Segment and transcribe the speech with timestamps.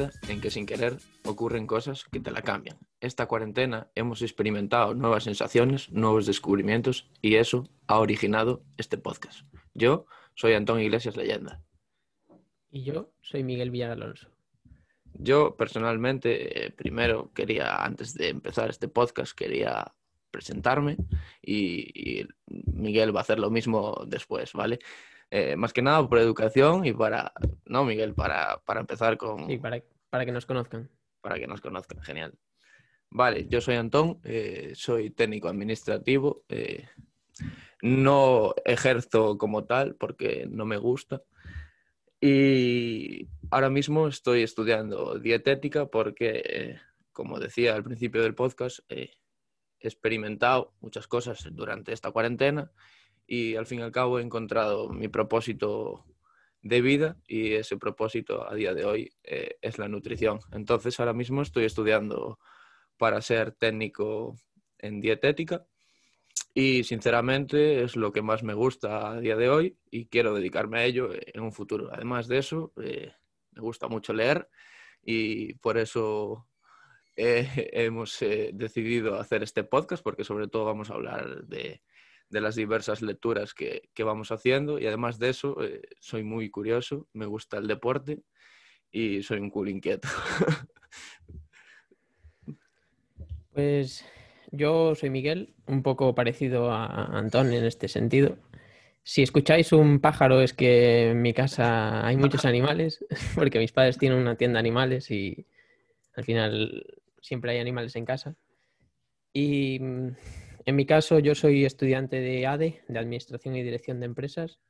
[0.00, 2.78] en la vida en que sin querer ocurren cosas que te la cambian.
[3.00, 9.40] Esta cuarentena hemos experimentado nuevas sensaciones, nuevos descubrimientos y eso ha originado este podcast.
[9.74, 11.62] Yo soy Antón Iglesias Leyenda.
[12.70, 14.28] Y yo soy Miguel Villalonso.
[15.14, 19.92] Yo personalmente, eh, primero quería, antes de empezar este podcast, quería
[20.30, 20.96] presentarme
[21.42, 24.78] y, y Miguel va a hacer lo mismo después, ¿vale?
[25.30, 27.32] Eh, más que nada por educación y para,
[27.64, 28.14] ¿no, Miguel?
[28.14, 29.46] Para, para empezar con...
[29.46, 29.80] Sí, para,
[30.10, 30.90] para, que nos conozcan.
[31.20, 32.36] Para que nos conozcan, genial.
[33.10, 36.44] Vale, yo soy Antón, eh, soy técnico administrativo.
[36.48, 36.88] Eh,
[37.80, 41.22] no ejerzo como tal porque no me gusta.
[42.20, 46.76] Y ahora mismo estoy estudiando dietética porque,
[47.12, 49.12] como decía al principio del podcast, he
[49.78, 52.70] experimentado muchas cosas durante esta cuarentena
[53.32, 56.04] y al fin y al cabo he encontrado mi propósito
[56.62, 60.40] de vida y ese propósito a día de hoy eh, es la nutrición.
[60.50, 62.40] Entonces ahora mismo estoy estudiando
[62.96, 64.36] para ser técnico
[64.78, 65.64] en dietética
[66.54, 70.80] y sinceramente es lo que más me gusta a día de hoy y quiero dedicarme
[70.80, 71.88] a ello en un futuro.
[71.92, 73.12] Además de eso, eh,
[73.52, 74.48] me gusta mucho leer
[75.04, 76.48] y por eso
[77.16, 81.80] eh, hemos decidido hacer este podcast porque sobre todo vamos a hablar de
[82.30, 87.08] de las diversas lecturas que, vamos haciendo y además de eso eh, soy muy curioso,
[87.12, 88.22] me gusta el deporte
[88.90, 90.08] y soy un cool inquieto.
[93.52, 94.04] pues
[94.52, 98.38] yo soy Miguel, un poco parecido a Antón en este sentido.
[99.02, 103.98] Si escucháis un pájaro es que en mi casa hay muchos animales, porque mis padres
[103.98, 105.46] tienen una tienda de animales y
[106.14, 106.86] al final
[107.20, 108.36] siempre hay animales en casa.
[109.32, 109.80] Y
[110.66, 114.60] en mi caso, yo soy estudiante de ADE, de Administración y Dirección de Empresas,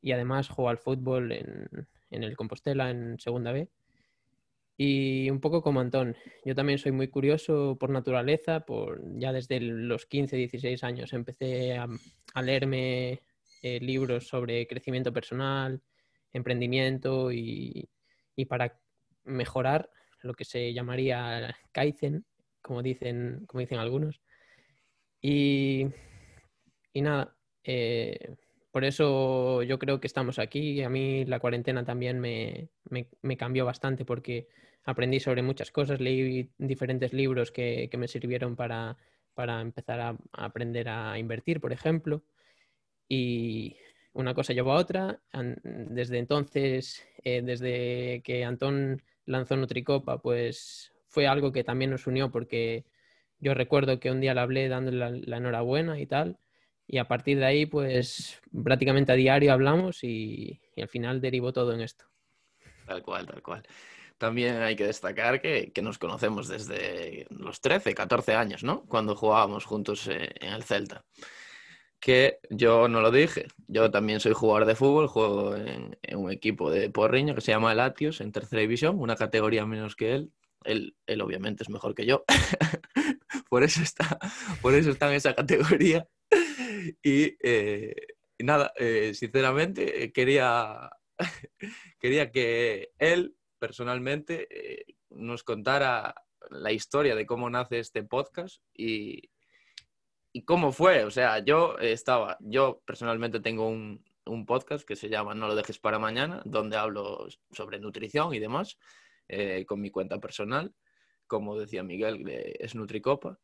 [0.00, 3.68] y además juego al fútbol en, el Compostela, en Segunda B.
[4.76, 9.60] Y un poco como Antón, yo también soy muy curioso por naturaleza, por, ya desde
[9.60, 11.88] los 15, 16 años empecé a,
[12.40, 13.22] leerme
[13.62, 15.82] eh, libros sobre crecimiento personal,
[16.32, 17.88] emprendimiento y,
[18.36, 18.78] y, para
[19.24, 19.90] mejorar
[20.22, 22.24] lo que se llamaría Kaizen,
[22.62, 24.20] como dicen, como dicen algunos,
[25.20, 25.86] y,
[26.94, 28.36] nada, eh,
[28.70, 30.82] por eso yo creo que estamos aquí.
[30.82, 34.48] A mí la cuarentena también me, cambió bastante porque
[34.84, 38.96] aprendí sobre muchas cosas, leí diferentes libros que, me sirvieron para,
[39.36, 42.22] empezar a, aprender a invertir, por ejemplo.
[43.08, 43.76] Y
[44.12, 45.20] una cosa llevó a otra.
[45.62, 52.30] Desde entonces, eh, desde que Antón lanzó Nutricopa, pues fue algo que también nos unió
[52.30, 52.84] porque
[53.40, 56.38] yo recuerdo que un día le hablé dándole la, enhorabuena y tal,
[56.86, 61.72] y a partir de ahí, pues prácticamente a diario hablamos y, al final derivó todo
[61.72, 62.06] en esto.
[62.86, 63.62] Tal cual, tal cual.
[64.16, 68.84] También hay que destacar que, nos conocemos desde los 13, 14 años, ¿no?
[68.86, 71.04] Cuando jugábamos juntos eh, en el Celta.
[72.00, 76.70] Que yo no lo dije, yo también soy jugador de fútbol, juego en, un equipo
[76.70, 80.32] de Porriño que se llama Latios en tercera división, una categoría menos que él.
[80.64, 82.24] Él, él obviamente es mejor que yo,
[83.48, 84.18] por eso está,
[84.62, 86.06] por eso está en esa categoría.
[87.02, 87.94] Y, eh,
[88.38, 90.90] nada, eh, sinceramente eh, quería,
[92.00, 94.46] quería que él personalmente
[95.10, 96.14] nos contara
[96.50, 99.30] la historia de cómo nace este podcast y,
[100.32, 101.04] y cómo fue.
[101.04, 105.56] O sea, yo estaba, yo personalmente tengo un, un podcast que se llama No lo
[105.56, 108.78] dejes para mañana, donde hablo sobre nutrición y demás,
[109.66, 110.72] con mi cuenta personal
[111.28, 113.38] como decía Miguel, es Nutricopa.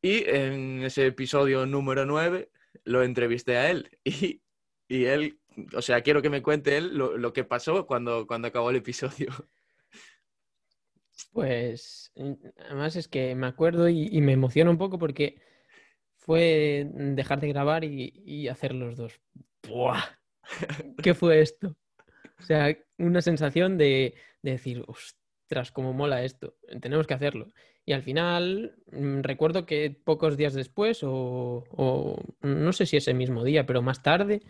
[0.00, 2.50] Y en ese episodio número 9
[2.84, 4.42] lo entrevisté a él y,
[4.88, 5.40] y él,
[5.74, 9.28] o sea, quiero que me cuente él lo, que pasó cuando, cuando acabó el episodio.
[11.32, 12.12] Pues
[12.58, 15.40] además es que me acuerdo y, me emociona un poco porque
[16.16, 19.20] fue dejar de grabar y, hacer los dos.
[19.68, 20.00] ¡Buah!
[21.02, 21.76] ¿Qué fue esto?
[22.38, 24.84] O sea, una sensación de, de decir,
[25.46, 27.48] tras cómo mola esto, tenemos que hacerlo.
[27.86, 31.64] Y al final, mm, recuerdo que pocos días después, o,
[32.40, 34.40] no sé si ese mismo día, pero más tarde,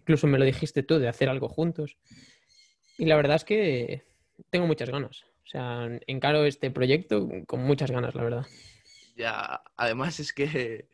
[0.00, 1.96] incluso me lo dijiste tú de hacer algo juntos.
[2.98, 4.02] Y la verdad es que
[4.50, 5.24] tengo muchas ganas.
[5.44, 8.46] O sea, encaro este proyecto con muchas ganas, la verdad.
[9.16, 10.88] Ya, además es que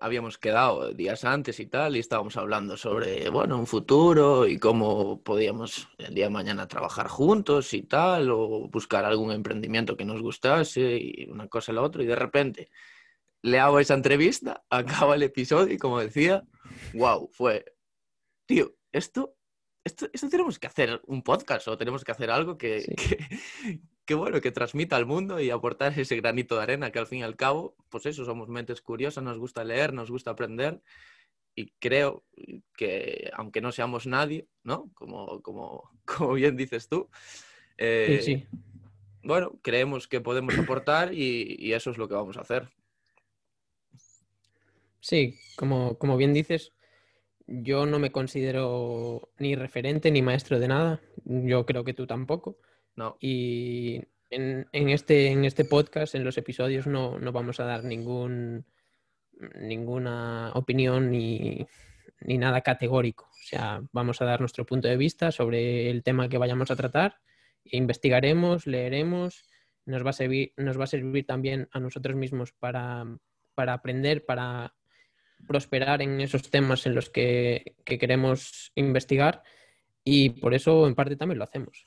[0.00, 5.22] habíamos quedado días antes y tal, y estábamos hablando sobre, bueno, un futuro y cómo
[5.22, 10.22] podíamos el día de mañana trabajar juntos y tal, o buscar algún emprendimiento que nos
[10.22, 12.70] gustase y una cosa y la otra, y de repente
[13.42, 16.44] le hago esa entrevista, acaba el episodio y como decía,
[16.94, 17.64] wow, fue,
[18.46, 19.36] tío, esto,
[19.84, 23.18] esto, tenemos que hacer un podcast o tenemos que hacer algo que, que,
[24.14, 27.22] bueno, que transmita al mundo y aportar ese granito de arena que al fin y
[27.22, 30.80] al cabo, pues eso, somos mentes curiosas, nos gusta leer, nos gusta aprender
[31.54, 32.24] y creo
[32.76, 34.90] que aunque no seamos nadie, ¿no?
[34.94, 37.08] Como, como, como bien dices tú,
[37.76, 38.32] sí, sí.
[38.32, 38.46] Eh,
[39.22, 42.68] bueno, creemos que podemos aportar y, eso es lo que vamos a hacer.
[45.00, 46.72] Sí, como, como bien dices,
[47.46, 51.00] yo no me considero ni referente ni maestro de nada.
[51.24, 52.58] Yo creo que tú tampoco.
[52.98, 53.16] No.
[53.20, 58.66] Y en, este, en este podcast, en los episodios, no, vamos a dar ningún,
[59.60, 61.66] ninguna opinión ni,
[62.20, 63.26] ni, nada categórico.
[63.30, 66.76] O sea, vamos a dar nuestro punto de vista sobre el tema que vayamos a
[66.76, 67.16] tratar
[67.64, 69.44] investigaremos, leeremos,
[69.86, 73.04] nos va a servir, nos va a servir también a nosotros mismos para,
[73.56, 74.74] aprender, para
[75.46, 79.42] prosperar en esos temas en los que, queremos investigar
[80.04, 81.86] y por eso en parte también lo hacemos.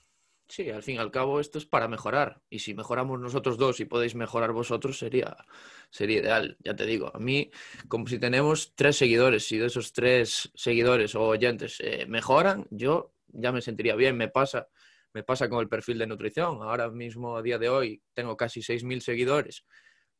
[0.51, 2.41] Sí, al fin y al cabo esto es para mejorar.
[2.49, 5.37] Y si mejoramos nosotros dos y podéis mejorar vosotros, sería,
[5.89, 6.57] sería ideal.
[6.59, 7.49] Ya te digo, a mí,
[7.87, 13.13] como si tenemos tres seguidores, si de esos tres seguidores o oyentes eh, mejoran, yo
[13.27, 14.17] ya me sentiría bien.
[14.17, 14.67] Me pasa
[15.13, 16.61] me pasa con el perfil de nutrición.
[16.61, 19.65] Ahora mismo, a día de hoy, tengo casi 6.000 seguidores,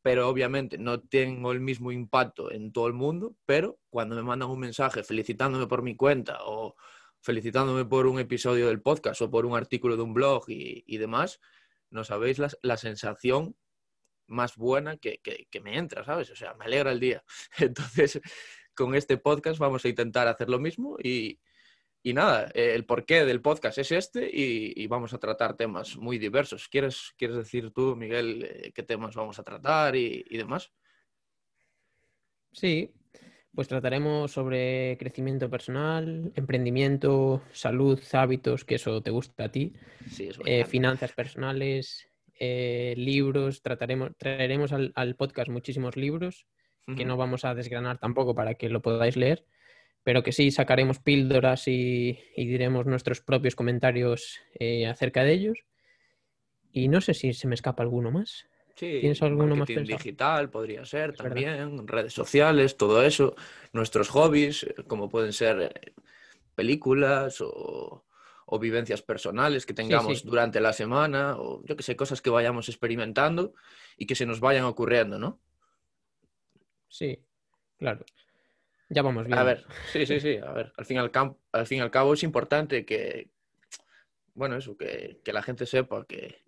[0.01, 4.49] pero obviamente no tengo el mismo impacto en todo el mundo, pero cuando me mandan
[4.49, 6.75] un mensaje felicitándome por mi cuenta o
[7.21, 11.39] felicitándome por un episodio del podcast o por un artículo de un blog y, demás,
[11.89, 13.55] no sabéis la, la sensación
[14.27, 16.31] más buena que, que, me entra, ¿sabes?
[16.31, 17.23] O sea, me alegra el día.
[17.59, 18.19] Entonces,
[18.73, 21.39] con este podcast vamos a intentar hacer lo mismo y,
[22.03, 26.67] y nada, el porqué del podcast es este y, vamos a tratar temas muy diversos.
[26.67, 30.71] ¿Quieres, ¿Quieres decir tú, Miguel, eh, qué temas vamos a tratar y, demás?
[32.51, 32.91] Sí,
[33.53, 39.73] pues trataremos sobre crecimiento personal, emprendimiento, salud, hábitos, que eso te gusta a ti,
[40.45, 42.07] eh, finanzas personales,
[42.39, 46.47] libros, trataremos, traeremos al, podcast muchísimos libros
[46.97, 49.45] que no vamos a desgranar tampoco para que lo podáis leer
[50.03, 55.59] pero que sí sacaremos píldoras y, diremos nuestros propios comentarios eh, acerca de ellos.
[56.71, 58.47] Y no sé si se me escapa alguno más.
[58.75, 63.35] Sí, ¿Tienes alguno más digital podría ser también, redes sociales, todo eso,
[63.73, 65.93] nuestros hobbies, eh, como pueden ser eh,
[66.55, 68.05] películas o,
[68.59, 73.53] vivencias personales que tengamos durante la semana, o yo que sé, cosas que vayamos experimentando
[73.95, 75.39] y que se nos vayan ocurriendo, ¿no?
[76.89, 77.17] Sí,
[77.77, 78.03] claro.
[78.89, 79.39] Ya vamos bien.
[79.39, 80.35] A ver, sí, sí, sí.
[80.35, 81.11] A ver, al fin y al,
[81.53, 83.29] al, fin y al cabo es importante que,
[84.33, 86.41] bueno, eso, que, la gente sepa que,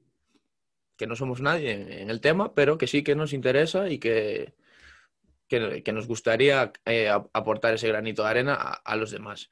[0.97, 4.53] que no somos nadie en, el tema, pero que sí que nos interesa y que,
[5.47, 9.49] que, nos gustaría eh, aportar ese granito de arena a, los demás.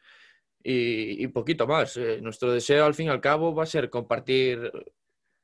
[0.63, 1.97] Y, poquito más.
[1.97, 4.71] Eh, nuestro deseo, al fin y al cabo, va a ser compartir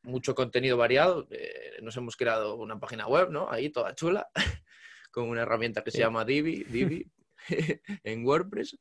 [0.08, 1.28] mucho contenido variado.
[1.30, 3.50] Eh, nos hemos creado una página web, ¿no?
[3.52, 4.30] Ahí toda chula,
[5.12, 7.06] con una herramienta que se llama Divi, Divi
[8.04, 8.78] en WordPress,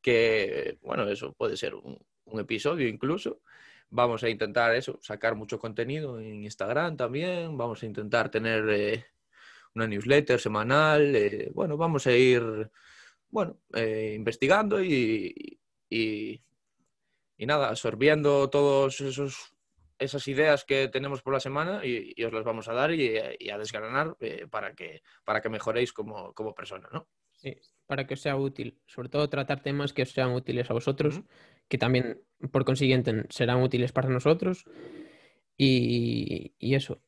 [0.00, 1.98] que, bueno, eso puede ser un,
[2.38, 3.40] episodio incluso.
[3.90, 7.56] Vamos a intentar eso, sacar mucho contenido en Instagram también.
[7.56, 9.06] Vamos a intentar tener eh,
[9.74, 11.16] una newsletter semanal.
[11.16, 12.70] Eh, bueno, vamos a ir,
[13.30, 16.42] bueno, eh, investigando y, y,
[17.38, 19.54] nada, absorbiendo todos esos
[19.98, 23.58] esas ideas que tenemos por la semana y, os las vamos a dar y, a
[23.58, 24.16] desgranar
[24.48, 27.08] para, que, para que mejoréis como, como persona, ¿no?
[27.32, 28.80] Sí, para que os sea útil.
[28.86, 31.22] Sobre todo tratar temas que os sean útiles a vosotros,
[31.68, 32.20] que también,
[32.50, 34.64] por consiguiente, serán útiles para nosotros.
[35.56, 37.02] Y, eso,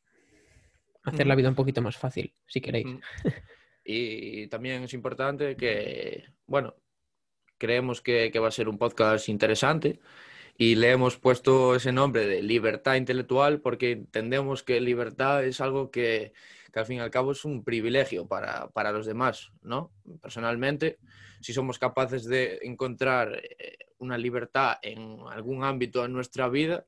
[1.05, 2.87] hacer la vida un poquito más fácil, si queréis.
[3.85, 6.75] Y también es importante que, bueno,
[7.59, 10.01] creemos que, que va a ser un podcast interesante
[10.57, 15.91] y le hemos puesto ese nombre de libertad intelectual porque entendemos que libertad es algo
[15.91, 16.33] que,
[16.73, 19.93] que al fin y al cabo es un privilegio para, para, los demás, ¿no?
[20.21, 20.99] Personalmente,
[21.41, 26.87] si somos capaces de encontrar eh, una libertad en algún ámbito de nuestra vida,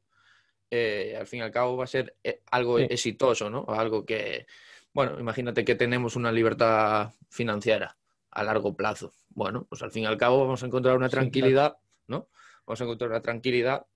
[0.70, 3.66] eh, al fin y al cabo va a ser eh, algo exitoso, ¿no?
[3.68, 4.46] Algo que,
[4.92, 7.96] bueno, imagínate que tenemos una libertad financiera
[8.30, 9.12] a largo plazo.
[9.30, 12.28] Bueno, pues al fin y al cabo vamos a encontrar una tranquilidad, ¿no?
[12.66, 13.86] Vamos a encontrar una tranquilidad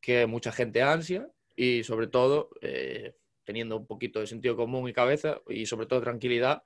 [0.00, 2.50] que mucha gente ansia y sobre todo
[3.50, 6.62] teniendo un poquito de sentido común y cabeza y sobre todo tranquilidad,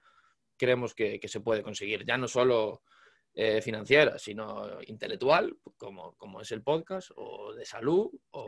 [0.58, 2.04] creemos que, se puede conseguir.
[2.04, 2.82] Ya no solo
[3.32, 8.44] eh, financiera, sino intelectual, como, como, es el podcast, o de salud, o,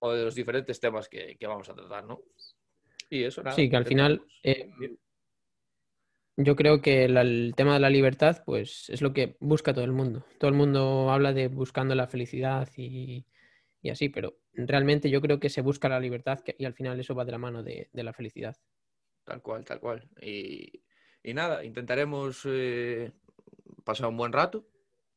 [0.00, 2.20] o de los diferentes temas que, vamos a tratar, ¿no?
[3.08, 4.22] Y eso, nada, Sí, que al final...
[4.42, 4.68] Eh,
[6.36, 9.92] yo creo que el tema de la libertad, pues es lo que busca todo el
[9.92, 10.26] mundo.
[10.40, 13.24] Todo el mundo habla de buscando la felicidad y,
[13.88, 17.24] así, pero realmente yo creo que se busca la libertad y al final eso va
[17.24, 18.56] de la mano de, la felicidad.
[19.24, 20.08] Tal cual, tal cual.
[20.20, 20.82] Y,
[21.24, 23.12] nada, intentaremos eh,
[23.84, 24.66] pasar un buen rato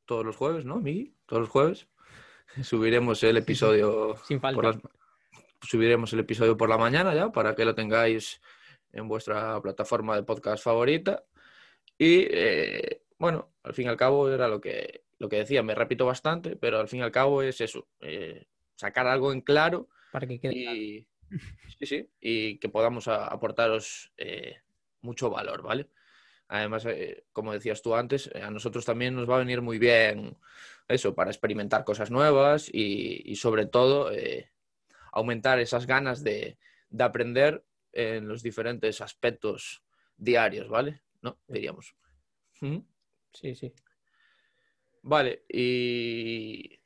[0.05, 1.15] todos los jueves, ¿no, Migi?
[1.25, 1.87] Todos los jueves.
[2.63, 4.15] Subiremos el episodio.
[4.27, 4.79] Sin falta.
[5.61, 8.41] Subiremos el episodio por la mañana ya para que lo tengáis
[8.91, 11.23] en vuestra plataforma de podcast favorita.
[11.97, 15.75] Y eh, bueno, al fin y al cabo era lo que, lo que decía, me
[15.75, 18.47] repito bastante, pero al fin y al cabo es eso, eh,
[18.79, 19.89] sacar algo en claro.
[20.11, 21.07] Para que quede y,
[21.79, 24.57] sí, sí, y que podamos aportaros eh,
[25.01, 25.89] mucho valor, ¿vale?
[26.47, 26.87] Además,
[27.31, 30.35] como decías tú antes, a nosotros también nos va a venir muy bien
[30.87, 34.09] eso, para experimentar cosas nuevas y, sobre todo
[35.11, 36.57] aumentar esas ganas de,
[36.89, 39.83] de aprender en los diferentes aspectos
[40.17, 41.03] diarios, ¿vale?
[41.21, 41.37] ¿No?
[41.47, 41.95] Diríamos.
[43.33, 43.73] Sí, sí.
[45.01, 46.78] Vale, y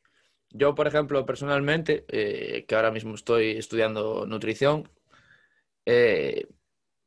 [0.53, 4.89] yo, por ejemplo, personalmente, eh, que ahora mismo estoy estudiando nutrición,
[5.85, 6.47] eh,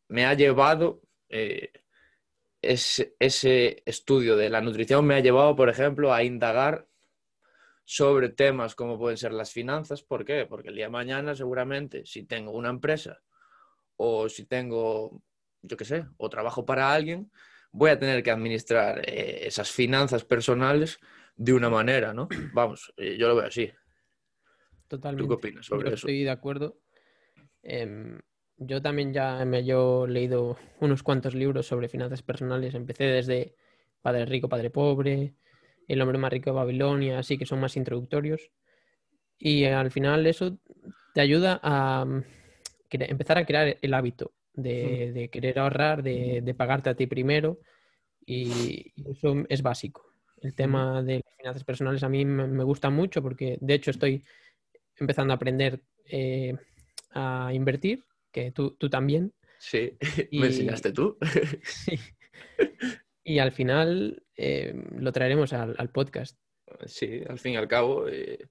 [0.08, 1.72] me ha llevado eh,
[2.60, 3.14] ese,
[3.86, 6.88] estudio de la nutrición, me ha llevado, por ejemplo, a indagar
[7.84, 10.02] sobre temas como pueden ser las finanzas.
[10.02, 10.46] ¿Por qué?
[10.46, 13.22] Porque el día de mañana, seguramente, si tengo una empresa
[13.96, 15.22] o si tengo,
[15.62, 17.30] yo qué sé, o trabajo para alguien,
[17.70, 20.98] voy a tener que administrar esas finanzas personales
[21.36, 22.28] de una manera, ¿no?
[22.52, 23.70] Vamos, eh, yo lo veo así.
[24.88, 25.24] Totalmente.
[25.24, 26.06] ¿Tú qué opinas sobre yo eso?
[26.06, 26.78] Estoy de acuerdo.
[27.62, 28.20] Em,
[28.58, 32.74] yo también ya me he leído unos cuantos libros sobre finanzas personales.
[32.74, 33.54] Empecé desde
[34.00, 35.34] Padre Rico, Padre Pobre,
[35.88, 38.50] El hombre más rico de Babilonia, así que son más introductorios.
[39.38, 40.58] Y al final eso
[41.12, 42.06] te ayuda a,
[42.90, 47.58] empezar a crear el hábito de, querer ahorrar, de, pagarte a ti primero
[48.24, 50.10] y, eso es básico.
[50.40, 54.24] El tema de las finanzas personales a mí me, gusta mucho porque de hecho estoy
[54.96, 56.54] empezando a aprender eh,
[57.10, 59.32] a invertir, que tú, también.
[59.58, 59.96] Sí,
[60.32, 61.16] me enseñaste tú.
[61.62, 61.98] sí.
[63.24, 66.38] Y al final eh, lo traeremos al, podcast.
[66.84, 68.46] Sí, al fin y al cabo eh,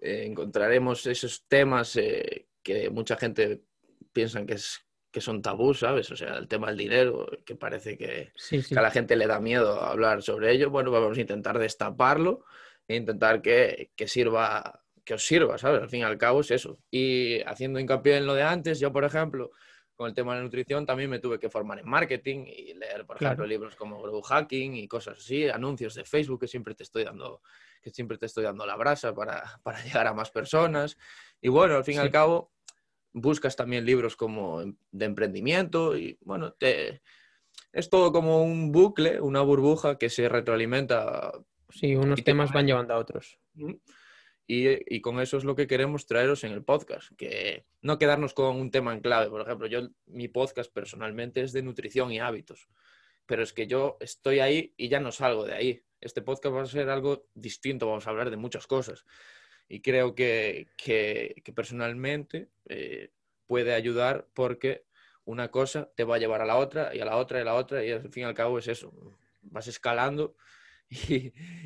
[0.00, 1.98] encontraremos esos temas
[2.62, 3.62] que mucha gente
[4.12, 4.87] piensan que, es,
[5.18, 6.08] que son tabús, ¿sabes?
[6.12, 8.30] O sea, el tema del dinero, que parece que,
[8.76, 10.70] a la gente le da miedo hablar sobre ello.
[10.70, 12.44] Bueno, vamos a intentar destaparlo
[12.86, 15.82] e intentar que, que sirva que os sirva, ¿sabes?
[15.82, 16.78] Al fin y al cabo es eso.
[16.88, 19.50] Y haciendo hincapié en lo de antes, yo, por ejemplo,
[19.96, 23.04] con el tema de la nutrición también me tuve que formar en marketing y leer,
[23.06, 26.84] por ejemplo, libros como Grow Hacking y cosas así, anuncios de Facebook que siempre te
[26.84, 27.42] estoy dando,
[27.82, 30.96] que siempre te estoy dando la brasa para, para llegar a más personas.
[31.40, 32.52] Y bueno, al fin y al cabo,
[33.20, 37.02] buscas también libros como em, de emprendimiento y bueno, te,
[37.72, 41.32] es todo como un bucle, una burbuja que se retroalimenta.
[41.70, 43.38] Sí, unos temas van llevando a otros.
[44.46, 48.32] Y, y, con eso es lo que queremos traeros en el podcast, que no quedarnos
[48.32, 49.28] con un tema en clave.
[49.28, 52.68] Por ejemplo, yo mi podcast personalmente es de nutrición y hábitos,
[53.26, 55.82] pero es que yo estoy ahí y ya no salgo de ahí.
[56.00, 59.04] Este podcast va a ser algo distinto, vamos a hablar de muchas cosas
[59.68, 60.68] y creo que,
[61.54, 63.10] personalmente eh,
[63.46, 64.84] puede ayudar porque
[65.24, 67.44] una cosa te va a llevar a la otra y a la otra y a
[67.44, 68.92] la otra y al fin y al cabo es eso,
[69.42, 70.36] vas escalando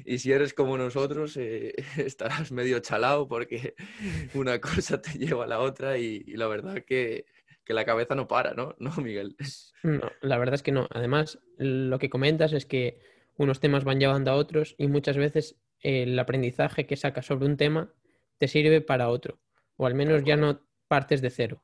[0.04, 3.75] y, si eres como nosotros eh, estarás medio chalado porque
[4.35, 7.26] una cosa te lleva a la otra y, la verdad que,
[7.64, 8.75] que, la cabeza no para, ¿no?
[8.80, 9.37] ¿No, Miguel?
[9.85, 10.88] No, la verdad es que no.
[10.90, 12.99] Además, lo que comentas es que
[13.37, 17.57] unos temas van llevando a otros y muchas veces el aprendizaje que sacas sobre un
[17.57, 17.93] tema
[18.39, 19.39] te sirve para otro.
[19.77, 21.62] O al menos ya no partes de cero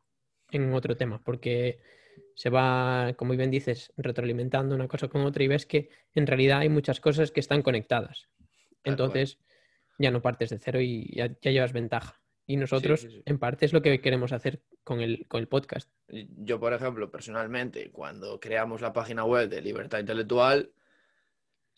[0.51, 1.81] en otro tema, porque
[2.35, 6.61] se va, como bien dices, retroalimentando una cosa con otra y ves que en realidad
[6.61, 8.29] hay muchas cosas que están conectadas.
[8.85, 9.39] Entonces
[9.99, 12.21] ya no partes de cero y ya, llevas ventaja.
[12.47, 15.91] Y nosotros, en parte, es lo que queremos hacer con el, con el podcast.
[16.09, 20.73] Yo, por ejemplo, personalmente, cuando creamos la página web de Libertad Intelectual,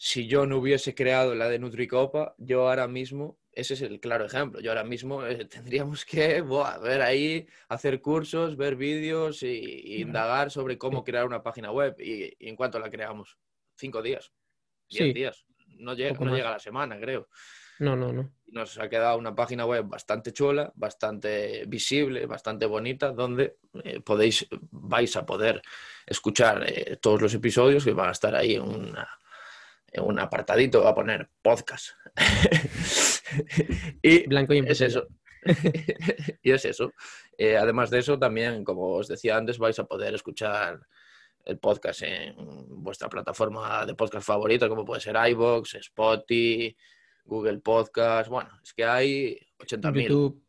[0.02, 4.24] si yo no hubiese creado la de Nutricopa, yo ahora mismo, ese es el claro
[4.24, 10.50] ejemplo, yo ahora mismo eh, tendríamos que ver ahí, hacer cursos, ver vídeos y, indagar
[10.50, 11.96] sobre cómo crear una página web.
[12.00, 13.36] Y, en cuanto la creamos,
[13.76, 14.32] cinco días,
[14.88, 15.44] diez días,
[15.76, 17.28] no, llega, no llega a la semana, creo.
[17.80, 18.32] No, no, no.
[18.46, 24.48] Nos ha quedado una página web bastante chula, bastante visible, bastante bonita, donde eh, podéis,
[24.70, 25.60] vais a poder
[26.06, 29.06] escuchar eh, todos los episodios que van a estar ahí en una
[29.92, 31.90] en un apartadito va a poner podcast.
[34.02, 35.06] y Blanco y es eso.
[36.42, 36.92] y es eso.
[37.36, 40.80] Eh, además de eso, también, como os decía antes, vais a poder escuchar
[41.44, 42.34] el podcast en
[42.82, 46.76] vuestra plataforma de podcast favorita, como puede ser iBox, Spotify,
[47.24, 48.28] Google Podcast.
[48.28, 50.08] Bueno, es que hay 80.000.
[50.08, 50.42] YouTube.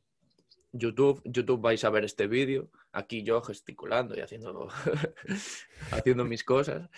[0.73, 2.69] YouTube, YouTube vais a ver este vídeo.
[2.93, 4.67] Aquí yo gesticulando y haciendo,
[5.91, 6.89] haciendo mis cosas.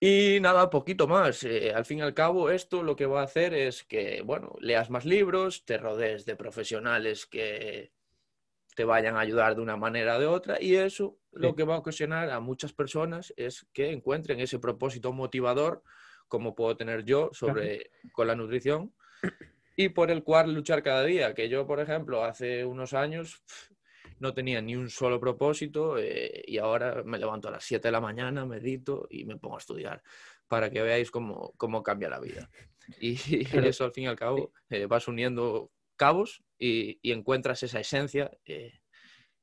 [0.00, 1.42] Y nada, poquito más.
[1.42, 4.54] Eh, al fin y al cabo, esto lo que va a hacer es que, bueno,
[4.60, 7.92] leas más libros, te rodees de profesionales que
[8.76, 11.74] te vayan a ayudar de una manera o de otra y eso lo que va
[11.74, 15.82] a ocasionar a muchas personas es que encuentren ese propósito motivador
[16.28, 18.94] como puedo tener yo sobre con la nutrición
[19.76, 21.34] y por el cual luchar cada día.
[21.34, 23.42] Que yo, por ejemplo, hace unos años
[24.20, 27.92] no tenía ni un solo propósito eh, y ahora me levanto a las 7 de
[27.92, 30.02] la mañana, medito y me pongo a estudiar
[30.46, 32.50] para que veáis cómo, cómo cambia la vida.
[33.00, 33.16] Y,
[33.68, 38.30] eso, al fin y al cabo, eh, vas uniendo cabos y, y encuentras esa esencia
[38.46, 38.80] eh,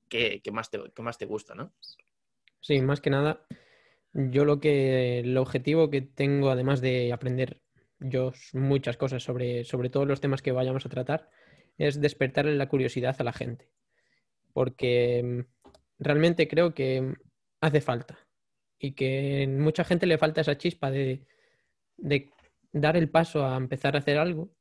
[0.09, 1.71] que, que más te, que más te gusta, ¿no?
[2.59, 3.45] Sí, más que nada,
[4.13, 7.61] yo lo que, el objetivo que tengo, además de aprender
[7.99, 11.29] yo muchas cosas sobre, sobre todos los temas que vayamos a tratar,
[11.77, 13.69] es despertarle la curiosidad a la gente.
[14.55, 17.13] Porque mm, realmente creo que
[17.59, 18.17] hace falta.
[18.79, 21.25] Y que mucha gente le falta esa chispa de,
[21.97, 22.31] de
[22.71, 24.55] dar el paso a empezar a hacer algo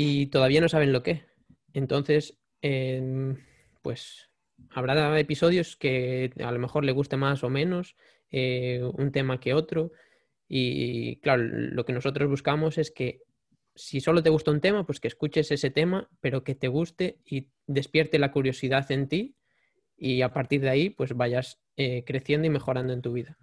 [0.00, 1.24] y todavía no saben lo que.
[1.72, 3.36] Entonces, em,
[3.82, 4.30] pues
[4.70, 7.96] habrá episodios que a lo mejor le guste más o menos,
[8.30, 9.90] eh, un tema que otro.
[10.48, 13.22] Y claro, lo que nosotros buscamos es que
[13.78, 17.18] si solo te gusta un tema, pues que escuches ese tema, pero que te guste
[17.24, 19.36] y despierte la curiosidad en ti
[19.96, 23.38] y a partir de ahí, pues vayas eh, creciendo y mejorando en tu vida.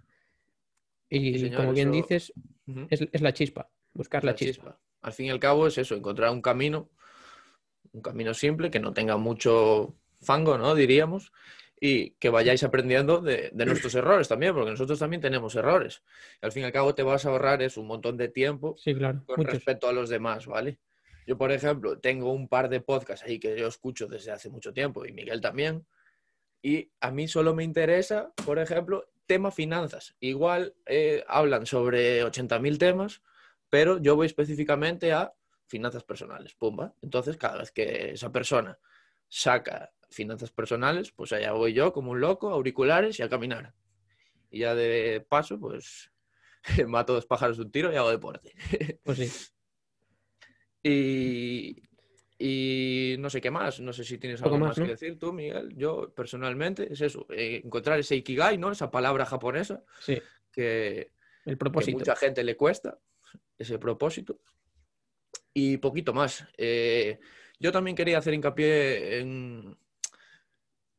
[1.08, 2.32] Y Sí, señor, como bien eso- dices,
[2.90, 4.64] es, es la chispa, buscar la, la chispa.
[4.64, 4.80] chispa.
[5.02, 6.90] Al fin y al cabo es eso, encontrar un camino,
[7.92, 10.74] un camino simple, que no tenga mucho fango, ¿no?
[10.74, 11.32] Diríamos,
[11.80, 16.02] y que vayáis aprendiendo de, de nuestros errores también, porque nosotros también tenemos errores.
[16.40, 18.94] Al fin y al cabo te vas a ahorrar es un montón de tiempo Sí,
[18.94, 19.54] claro, con muchos.
[19.54, 20.78] respecto a los demás, ¿vale?
[21.26, 24.72] Yo, por ejemplo, tengo un par de podcasts ahí que yo escucho desde hace mucho
[24.72, 25.84] tiempo y Miguel también.
[26.62, 30.14] Y a mí solo me interesa, por ejemplo, tema finanzas.
[30.20, 33.22] Igual eh, hablan sobre 80.000 temas,
[33.68, 35.34] pero yo voy específicamente a
[35.66, 36.94] finanzas personales, pumba.
[37.02, 38.78] Entonces, cada vez que esa persona
[39.28, 43.74] saca finanzas personales, pues allá voy yo como un loco, auriculares y a caminar.
[44.50, 46.10] Y ya de paso, pues
[46.86, 48.52] mato dos pájaros de un tiro y hago deporte.
[49.04, 49.30] Pues sí.
[50.82, 51.82] Y,
[52.38, 54.84] y no sé qué más, no sé si tienes algo más, más, ¿no?
[54.84, 55.74] que decir tú, Miguel.
[55.76, 58.70] Yo personalmente es eso, eh, encontrar ese ikigai, ¿no?
[58.70, 60.20] Esa palabra japonesa Sí,
[60.52, 61.12] que,
[61.44, 61.98] el que propósito.
[61.98, 62.98] mucha gente le cuesta,
[63.58, 64.40] ese propósito.
[65.52, 66.46] Y poquito más.
[66.56, 67.18] Eh,
[67.58, 69.76] yo también quería hacer hincapié en...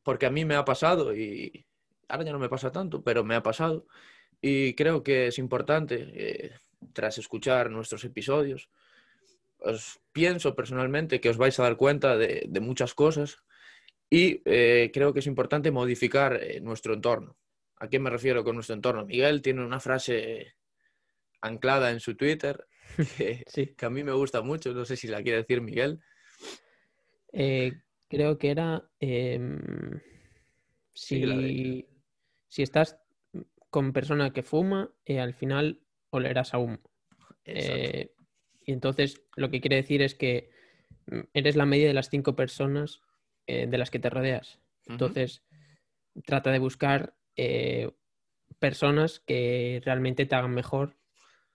[0.02, 1.66] Porque a mí me ha pasado y
[2.08, 3.86] ahora ya no me pasa tanto, pero me ha pasado.
[4.40, 6.52] Y creo que es importante, eh,
[6.92, 8.70] tras escuchar nuestros episodios,
[9.58, 13.38] os pienso personalmente que os vais a dar cuenta de, de muchas cosas
[14.08, 17.36] y eh, creo que es importante modificar eh, nuestro entorno.
[17.76, 19.04] ¿A qué me refiero con nuestro entorno?
[19.04, 20.54] Miguel tiene una frase
[21.40, 22.66] anclada en su Twitter
[23.16, 23.74] que, Sí.
[23.76, 26.00] que a mí me gusta mucho, no sé si la quiere decir Miguel.
[27.32, 27.72] Eh,
[28.08, 30.00] creo que era em,
[30.92, 31.86] Sí, si,
[32.48, 32.98] si estás
[33.70, 36.80] con persona que fuma, eh, al final olerás a humo.
[37.44, 38.12] Eh,
[38.62, 40.50] y entonces lo que quiere decir es que
[41.06, 43.00] mm, eres la media de las cinco personas
[43.46, 44.60] de las que te rodeas.
[44.84, 45.42] Entonces,
[46.26, 47.14] trata de buscar
[48.58, 50.98] personas que realmente te hagan mejor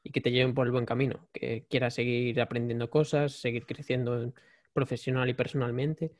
[0.03, 4.33] y que te lleven por el buen camino, que quieras seguir aprendiendo cosas, seguir creciendo
[4.73, 6.11] profesional y personalmente.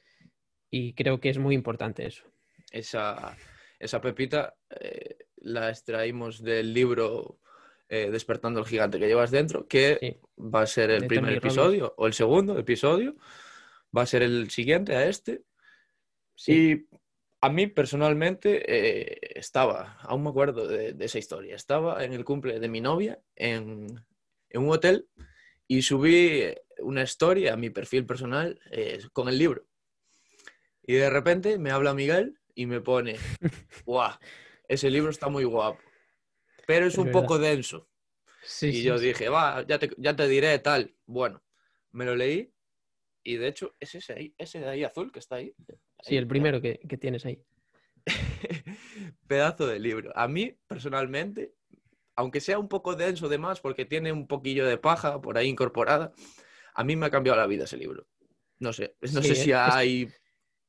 [0.69, 2.23] Y creo que es muy importante eso.
[2.71, 3.37] esa,
[3.79, 7.39] esa pepita eh, la extraímos del libro
[7.89, 10.17] eh, Despertando el gigante que llevas dentro, que Sí.
[10.41, 11.53] va a ser el De primer Tony Robbins.
[11.57, 13.15] episodio o el segundo episodio,
[13.95, 15.43] va a ser el siguiente a este.
[16.35, 16.95] Sí, Y
[17.41, 22.23] a mí personalmente eh, estaba, aún me acuerdo de, de esa historia, estaba en el
[22.25, 23.85] cumple de mi novia en,
[24.49, 25.07] en un hotel
[25.67, 26.41] y subí
[26.79, 29.65] una historia a mi perfil personal eh, con el libro.
[30.86, 33.15] Y de repente me habla Miguel y me pone,
[33.86, 34.12] ¡guau!
[34.67, 35.79] Ese libro está muy guapo,
[36.65, 37.21] pero es, Es un verdad.
[37.21, 37.89] poco denso.
[38.41, 39.07] sí, y sí, yo sí.
[39.07, 40.95] dije, va, ya te, ya te diré tal.
[41.05, 41.43] Bueno,
[41.91, 42.53] me lo leí
[43.23, 45.55] y de hecho es ese, ahí, ese de ahí azul que está ahí.
[46.01, 47.41] Sí, el primero que, que tienes ahí.
[49.27, 50.12] pedazo de libro.
[50.15, 51.53] A mí, personalmente,
[52.15, 55.47] aunque sea un poco denso de más, porque tiene un poquillo de paja por ahí
[55.47, 56.13] incorporada,
[56.75, 58.07] a mí me ha cambiado la vida ese libro.
[58.59, 60.07] No sé, no Sí, sé si es- hay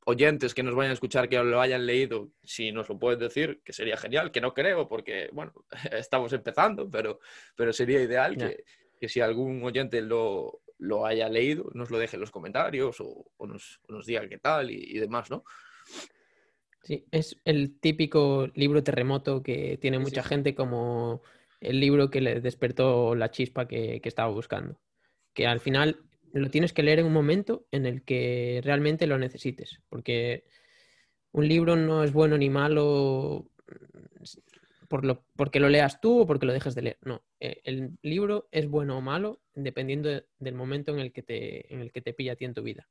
[0.06, 3.62] oyentes que nos vayan a escuchar que lo hayan leído, si nos lo pueden decir,
[3.64, 5.52] que sería genial, que no creo, porque, bueno,
[5.92, 7.20] estamos empezando, pero,
[7.56, 8.64] pero sería ideal que,
[9.00, 13.24] que, si algún oyente lo, lo, haya leído, nos lo deje en los comentarios o,
[13.46, 15.44] nos, nos, diga qué tal y, demás, ¿no?
[16.82, 21.22] Sí, es el típico libro terremoto que tiene mucha gente como
[21.60, 24.78] el libro que le despertó la chispa que, que estaba buscando.
[25.34, 26.00] Que al final
[26.32, 30.44] lo tienes que leer en un momento en el que realmente lo necesites, porque
[31.32, 33.50] un libro no es bueno ni malo
[34.88, 36.98] por lo, porque lo leas tú o porque lo dejes de leer.
[37.02, 41.72] No, eh, el libro es bueno o malo dependiendo del momento en el, que te,
[41.74, 42.88] en el que te pilla a ti en tu vida.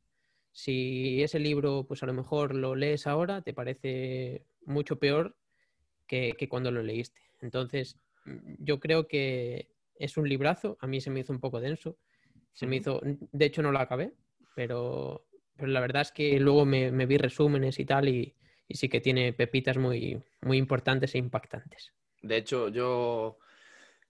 [0.51, 5.35] Si ese libro, pues a lo mejor lo lees ahora, te parece mucho peor
[6.07, 7.21] que, que cuando lo leíste.
[7.41, 7.97] Entonces,
[8.59, 11.97] yo creo que es un librazo, a mí se me hizo un poco denso,
[12.53, 14.13] se me hizo, de hecho no lo acabé,
[14.55, 18.35] pero, pero la verdad es que luego me, vi resúmenes y tal y,
[18.69, 21.93] sí que tiene pepitas muy, muy importantes e impactantes.
[22.21, 23.37] De hecho, yo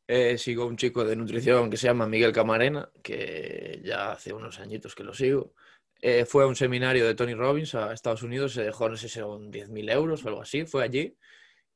[0.08, 4.60] eh, sigo un chico de nutrición que se llama Miguel Camarena, que ya hace unos
[4.60, 5.54] añitos que lo sigo.
[6.02, 9.10] Eh, fue a un seminario de Tony Robbins a Estados Unidos, se dejó, no sé
[9.10, 11.18] si son 10.000 euros o algo así, fue allí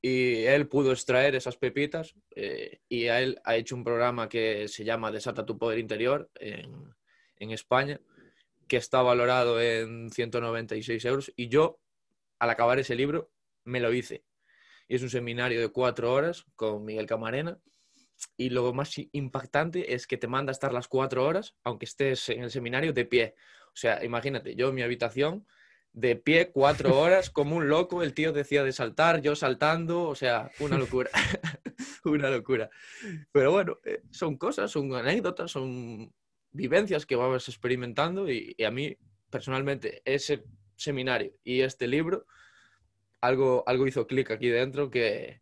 [0.02, 4.84] y él pudo extraer esas pepitas eh, y él ha hecho un programa que se
[4.84, 6.94] llama Desata tu Poder Interior en,
[7.38, 8.00] en, España,
[8.68, 11.80] que está valorado en 196 euros y yo,
[12.40, 13.32] al acabar ese libro,
[13.64, 14.24] me lo hice.
[14.88, 17.60] Y es un seminario de cuatro horas con Miguel Camarena
[18.36, 22.30] y lo más impactante es que te manda a estar las cuatro horas, aunque estés
[22.30, 23.36] en el seminario, de pie.
[23.68, 25.46] O sea, imagínate, yo en mi habitación
[25.98, 30.14] de pie cuatro horas como un loco, el tío decía de saltar, yo saltando, o
[30.14, 31.10] sea, una locura,
[32.06, 32.70] una locura.
[33.32, 36.14] Pero bueno, eh, son cosas, son anécdotas, son
[36.52, 38.96] vivencias que vamos experimentando y, a mí
[39.32, 40.44] personalmente ese
[40.76, 42.28] seminario y este libro,
[43.20, 45.42] algo, algo hizo clic aquí dentro que,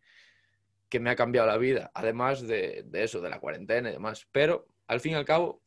[0.88, 4.26] que me ha cambiado la vida, además de, de eso, de la cuarentena y demás.
[4.32, 5.62] Pero al fin y al cabo,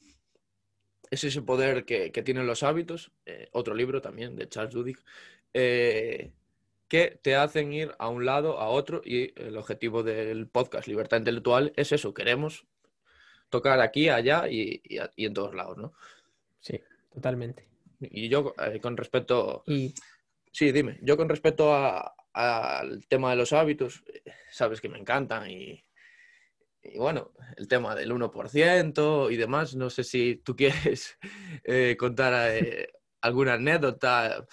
[1.11, 4.99] es ese poder que, tienen los hábitos, eh, otro libro también de Charles Duhigg,
[5.55, 6.31] eh,
[6.89, 11.19] que te hacen ir a un lado, a otro, y el objetivo del podcast Libertad
[11.19, 12.67] Intelectual es eso, queremos
[13.51, 14.83] tocar aquí, allá y,
[15.17, 15.93] en todos lados, ¿no?
[16.61, 16.81] Sí,
[17.13, 17.67] totalmente.
[18.01, 19.65] Y yo, eh, con respecto...
[20.51, 21.75] Sí, dime, yo con respecto
[22.33, 24.03] al tema de los hábitos,
[24.51, 25.85] sabes que me encantan y,
[26.83, 31.19] y bueno, el tema del 1% y demás, no sé si tú quieres
[31.65, 34.47] eh, contar eh, alguna anécdota.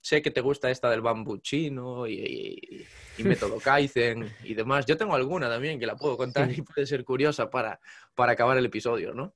[0.00, 2.86] Sé que te gusta esta del bambú chino y,
[3.18, 4.86] método Kaizen y demás.
[4.86, 7.80] Yo tengo alguna también que la puedo contar y puede ser curiosa para,
[8.14, 9.34] para acabar el episodio, ¿no?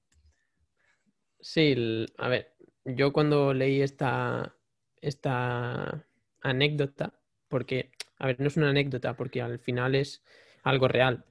[1.41, 4.55] Sí, a ver, yo cuando leí esta,
[5.01, 6.07] esta
[6.43, 7.15] anécdota,
[7.49, 10.23] porque, a ver, no es una anécdota, porque al final es
[10.63, 11.25] algo real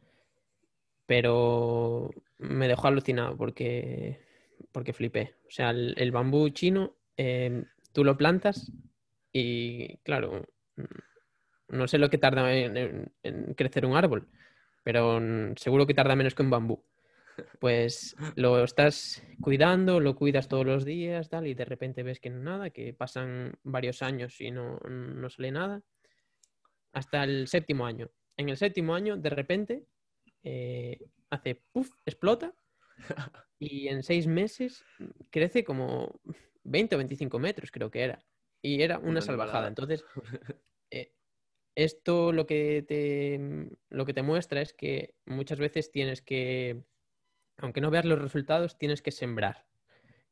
[1.10, 4.20] pero me dejó alucinado porque,
[4.72, 5.34] porque flipé.
[5.48, 8.72] O sea, el, bambú chino, em, tú lo plantas
[9.34, 10.46] y, claro,
[11.68, 13.12] no sé lo que tarda en,
[13.58, 14.28] crecer un árbol,
[14.84, 15.20] pero
[15.56, 16.86] seguro que tarda menos que un bambú.
[17.58, 22.30] Pues lo estás cuidando, lo cuidas todos los días, tal, y de repente ves que
[22.30, 25.82] no nada, que pasan varios años y no, no sale nada,
[26.94, 28.12] hasta el séptimo año.
[28.38, 29.88] En el séptimo año, de repente,
[30.44, 31.00] eh,
[31.30, 32.54] hace puff, explota
[33.60, 34.84] y en seis meses
[35.30, 36.20] crece como
[36.64, 38.26] 20 o 25 metros, creo que era.
[38.62, 39.68] Y era una, salvajada.
[39.68, 40.04] Entonces,
[40.92, 41.14] eh,
[41.76, 46.84] esto lo que, te, lo que te muestra es que muchas veces tienes que,
[47.58, 49.66] aunque no veas los resultados, tienes que sembrar.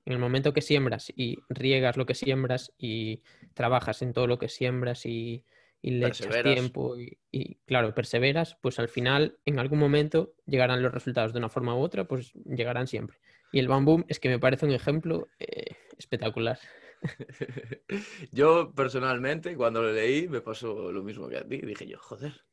[0.05, 4.39] En el momento que siembras y riegas lo que siembras y trabajas en todo lo
[4.39, 5.43] que siembras y
[5.81, 10.93] y le echas tiempo y, claro, perseveras, pues al final, en algún momento, llegarán los
[10.93, 13.19] resultados de una forma u otra, pues llegarán siempre.
[13.51, 16.59] Y el Bamboo es que me parece un ejemplo eh, espectacular.
[18.31, 21.57] yo personalmente, cuando lo leí, me pasó lo mismo que a ti.
[21.57, 22.43] Dije yo, joder,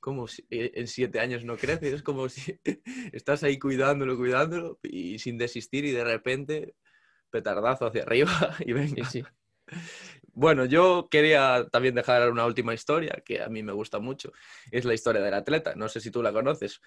[0.00, 2.58] como si eh, en siete años no crece, es como si
[3.12, 6.74] estás ahí cuidándolo, cuidándolo y sin desistir y de repente
[7.30, 8.30] petardazo hacia arriba
[8.66, 9.04] y venga.
[9.04, 9.24] Sí, sí.
[10.32, 14.32] Bueno, yo quería también dejar una última historia que a mí me gusta mucho.
[14.70, 15.74] Es la historia del atleta.
[15.74, 16.80] No sé si tú la conoces,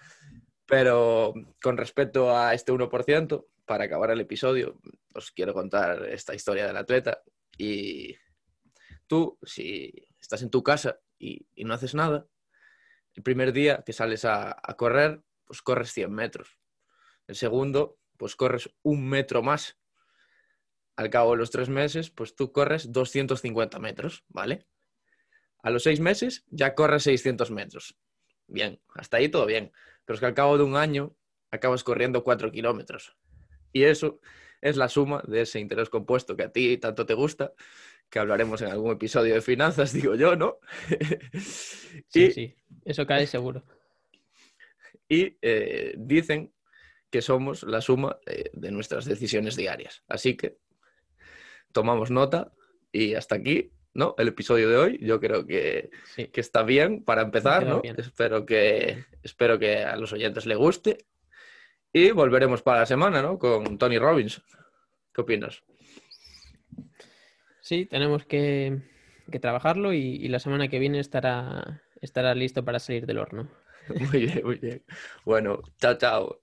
[0.66, 4.80] pero con respecto a este 1%, para acabar el episodio,
[5.14, 7.22] os quiero contar esta historia del atleta.
[7.56, 8.16] Y
[9.06, 12.26] tú, si estás en tu casa y, no haces nada,
[13.14, 16.58] el primer día que sales a, a correr, pues corres 100 metros.
[17.26, 19.78] El segundo, pues corres un metro más
[20.96, 24.66] al cabo de los tres meses, pues tú corres 250 metros, ¿vale?
[25.62, 27.96] A los seis meses ya corres 600 metros.
[28.46, 29.72] Bien, hasta ahí todo bien.
[30.04, 31.16] Pero es que al cabo de un año
[31.50, 33.16] acabas corriendo 4 kilómetros.
[33.72, 34.20] Y eso
[34.60, 37.52] es la suma de ese interés compuesto que a ti tanto te gusta,
[38.10, 40.58] que hablaremos en algún episodio de finanzas, digo yo, ¿no?
[42.08, 42.54] sí, sí,
[42.84, 43.64] eso cae seguro.
[45.06, 46.54] Y eh, dicen
[47.10, 48.18] que somos la suma
[48.54, 50.02] de nuestras decisiones diarias.
[50.08, 50.56] Así que
[51.74, 52.52] tomamos nota
[52.90, 54.14] y hasta aquí, ¿no?
[54.16, 54.98] El episodio de hoy.
[55.02, 57.82] Yo creo que, que está bien para empezar, ¿no?
[57.84, 61.04] Espero que, espero que a los oyentes le guste.
[61.92, 63.38] Y volveremos para la semana, ¿no?
[63.38, 64.42] Con Tony Robbins.
[65.12, 65.62] ¿Qué opinas?
[67.60, 68.80] Sí, tenemos que,
[69.30, 73.48] que trabajarlo y, y, la semana que viene estará, estará listo para salir del horno.
[74.10, 74.82] Muy bien, muy bien.
[75.26, 76.40] Bueno, chao, chao.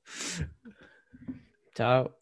[1.74, 2.21] Chao.